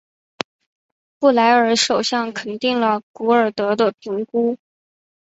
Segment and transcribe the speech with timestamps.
[1.19, 4.57] 布莱尔首相肯定了古尔德的评估。